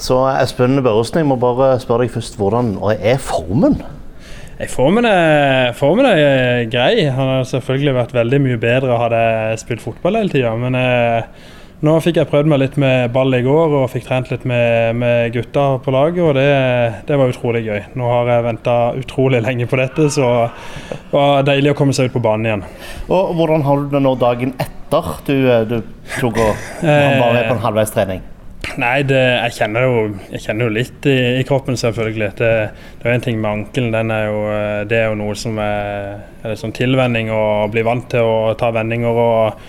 [0.00, 3.80] Så Espen Børresen, jeg må bare spørre deg først, hvordan er formen?
[4.68, 7.06] Formen er, formen er grei.
[7.08, 10.52] Han har selvfølgelig vært veldig mye bedre hadde jeg spilt fotball hele tida.
[10.60, 11.28] Men eh,
[11.84, 14.98] nå fikk jeg prøvd meg litt med ball i går og fikk trent litt med,
[15.00, 16.48] med gutta på laget, og det,
[17.08, 17.80] det, var utrolig gøy.
[18.00, 20.32] Nå har jeg venta utrolig lenge på dette, så
[20.90, 22.66] det var deilig å komme seg ut på banen igjen.
[23.08, 25.40] Og Hvordan har du det nå dagen etter du,
[25.70, 25.80] du
[26.18, 26.52] tok og
[26.84, 28.28] var med på en halvveistrening?
[28.80, 29.96] Nei, det, jeg, kjenner jo,
[30.30, 32.30] jeg, kjenner jo, litt i, i kroppen, selvfølgelig.
[32.38, 32.52] Det,
[33.00, 34.12] det er en ting med ankelen.
[34.14, 34.32] Er
[34.88, 38.70] det er jo noe som er, er sånn tilvenning å bli vant til å ta
[38.74, 39.20] vendinger.
[39.20, 39.66] Og,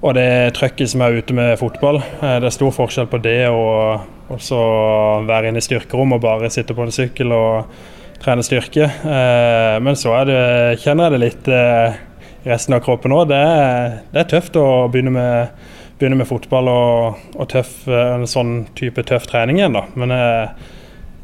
[0.00, 2.00] og det trøkket som er ute med fotball.
[2.00, 4.60] Eh, det er stor forskjell på det og så
[5.28, 7.74] være inne i styrkerom og bare sitte på en sykkel og
[8.24, 8.88] trene styrke.
[8.88, 10.40] Eh, men så det,
[10.84, 12.02] kjenner jeg det litt eh,
[12.44, 13.28] i resten av kroppen òg.
[13.32, 13.44] Det,
[14.14, 15.64] det er tøft å begynne med
[16.04, 19.78] begynne med fotball og, og tøff, eh, en sånn type tøff trening igjen.
[19.78, 19.86] da.
[19.96, 20.70] Men eh,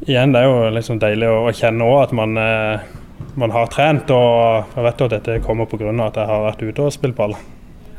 [0.07, 2.91] igjen, det er jo liksom deilig å, å kjenne òg at man, eh,
[3.37, 4.09] man, har trent.
[4.09, 5.91] Og jeg vet jo at dette kommer pga.
[6.07, 7.37] at jeg har vært ute og spilt ball.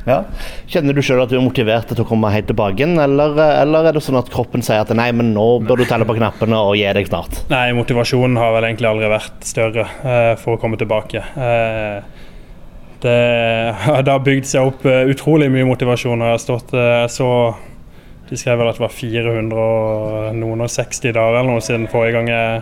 [0.02, 0.24] Ja.
[0.66, 3.86] Kjenner du sjøl at du er motivert til å komme helt tilbake igjen, eller, eller,
[3.86, 6.58] er det sånn at kroppen sier at nei, men nå bør du telle på knappene
[6.58, 7.44] og gi deg snart?
[7.52, 11.22] Nei, motivasjonen har vel egentlig aldri vært større eh, for å komme tilbake.
[11.38, 12.26] Eh,
[13.02, 16.22] det, det, har bygd seg opp eh, utrolig mye motivasjon.
[16.22, 17.28] Jeg har stått, eh, så
[18.32, 21.82] De skrev vel at det var 400 og noen og 60 dager eller noe siden
[21.92, 22.60] forrige gang jeg,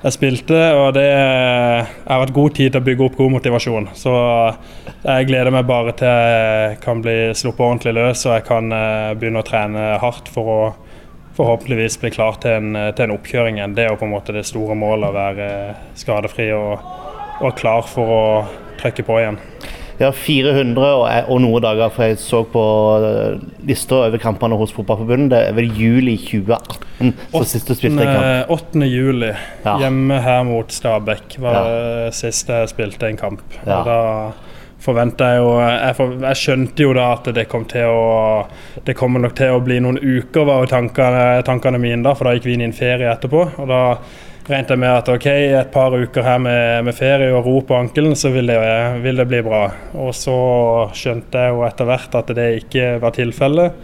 [0.00, 0.60] jeg spilte.
[0.80, 3.90] Og det har vært god tid til å bygge opp god motivasjon.
[3.98, 4.14] Så
[5.02, 9.10] jeg gleder meg bare til jeg kan bli sluppet ordentlig løs og jeg kan eh,
[9.20, 10.62] begynne å trene hardt for å
[11.36, 13.76] forhåpentligvis bli klar til en, til en oppkjøring igjen.
[13.76, 15.50] Det er jo på en måte det store målet, å være
[16.00, 16.88] skadefri og,
[17.40, 18.24] og klar for å
[18.80, 19.38] trykke på igjen.
[20.00, 22.62] Ja, 400 og, og noen dager, for jeg så på
[23.04, 25.34] eh, lista over kampene hos Fotballforbundet.
[25.34, 28.54] Det er vel juli 2018 som sist du spilte en kamp?
[28.56, 28.84] 8.
[28.88, 29.32] juli,
[29.64, 29.74] ja.
[29.80, 32.14] hjemme her mot Stabæk, var ja.
[32.16, 33.44] siste jeg spilte en kamp.
[33.64, 33.80] Ja.
[33.80, 34.00] Og da
[34.80, 38.04] forventa jeg jo jeg, for, jeg, skjønte jo da at det kom til å
[38.86, 42.36] Det kommer nok til å bli noen uker, var tankene, tankene mine da, for da
[42.36, 43.44] gikk vi inn i en ferie etterpå.
[43.60, 43.82] og da
[44.50, 47.76] regnet jeg med at ok, et par uker her med, med ferie og ro på
[47.78, 48.58] ankelen, så vil det,
[49.04, 49.62] vil det, bli bra.
[50.02, 50.36] Og så
[50.96, 53.80] skjønte jeg jo etter hvert at det ikke var tilfellet.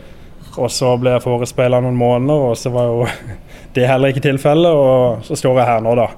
[0.57, 3.07] Og så ble jeg forespeila noen måneder, og så var jo
[3.77, 4.73] det heller ikke tilfellet.
[4.75, 6.11] Og så står jeg her nå, da.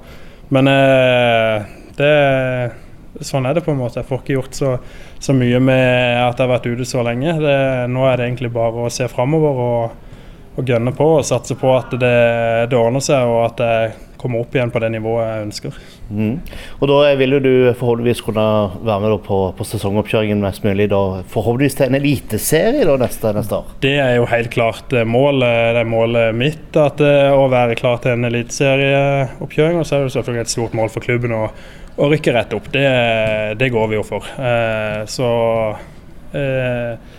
[0.57, 2.13] Men eh, det
[3.25, 3.99] Sånn er det på en måte.
[3.99, 4.73] Jeg får ikke gjort så,
[5.19, 7.33] så mye med at jeg har vært ute så lenge.
[7.43, 7.55] Det,
[7.91, 10.13] nå er det egentlig bare å se framover og,
[10.55, 12.19] og gønne på og satse på at det,
[12.71, 15.79] det ordner seg, og at jeg komme opp igjen på det nivået jeg ønsker.
[16.11, 16.35] Mm.
[16.81, 18.45] Og Da vil jo du forhåpentligvis kunne
[18.85, 20.89] være med på, på sesongoppkjøringen mest mulig.
[20.93, 21.03] Da,
[21.33, 23.75] forhåpentligvis til en eliteserie neste, neste, år?
[23.85, 26.69] Det er jo helt klart målet, det er målet mitt.
[26.79, 29.79] At, eh, å være klar til en eliteserieoppkjøring.
[29.81, 31.47] Og så er det selvfølgelig et stort mål for klubben å,
[31.99, 32.71] å rykke rett opp.
[32.75, 32.89] Det,
[33.61, 34.29] det, går vi jo for.
[34.39, 35.31] Eh, så
[36.37, 37.17] eh,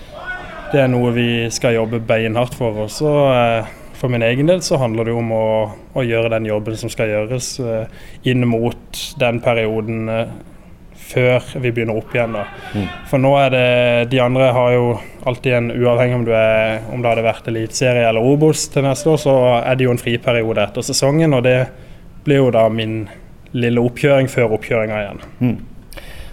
[0.69, 2.83] det er noe vi skal jobbe beinhardt for.
[2.85, 5.47] Og så eh, for min egen del så handler det om å,
[5.93, 7.83] å gjøre den jobben som skal gjøres uh,
[8.23, 10.31] inn mot den perioden uh,
[11.09, 12.35] før vi begynner opp igjen.
[12.37, 12.45] da.
[12.73, 12.87] Mm.
[13.09, 13.69] For nå er det
[14.11, 14.89] De andre har jo
[15.29, 19.09] alltid en Uavhengig om, du er, om det hadde vært eliteserie eller Obos til neste
[19.11, 21.33] år, så er det jo en friperiode etter sesongen.
[21.35, 21.57] Og det
[22.27, 23.01] blir jo da min
[23.57, 25.23] lille oppkjøring før oppkjøringa igjen.
[25.41, 25.57] Mm.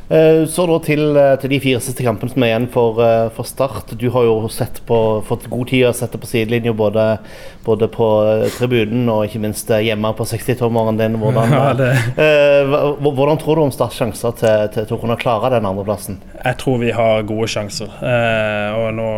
[0.09, 3.29] Eh, så da til, eh, til, de fire siste kampene som er igjen for, eh,
[3.35, 3.91] for Start.
[3.99, 4.49] Du har jo
[4.87, 7.19] på, fått god tid å sette på sidelinja både,
[7.65, 8.07] både, på
[8.55, 11.19] tribunen og ikke minst hjemme på 60-tommeren din.
[11.19, 15.67] Hvordan, ja, hvordan, tror du om Starts sjanser til, til, til, å kunne klare den
[15.67, 16.21] andreplassen?
[16.39, 17.91] Jeg tror vi har gode sjanser.
[17.99, 19.11] Eh, og nå,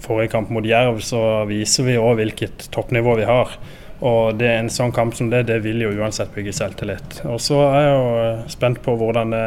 [0.00, 3.52] Forrige kamp mot Jerv så viser vi òg hvilket toppnivå vi har.
[3.98, 7.20] Og det, er en sånn kamp som det, det vil jo uansett bygge selvtillit.
[7.26, 9.44] Og så er jeg jo spent på hvordan det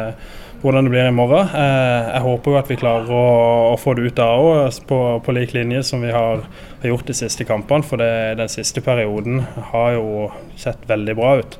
[0.62, 1.48] hvordan det blir i morgen.
[1.58, 3.24] Eh, jeg håper jo at vi klarer å,
[3.72, 6.44] å få det ut da òg, på, på, lik linje som vi har,
[6.82, 7.86] har gjort de siste kampene.
[7.86, 9.42] For det, den siste perioden
[9.72, 11.58] har jo sett veldig bra ut.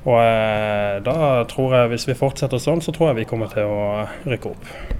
[0.00, 3.70] Og eh, da tror jeg, hvis vi fortsetter sånn, så tror jeg vi kommer til
[3.70, 4.99] å rykke opp.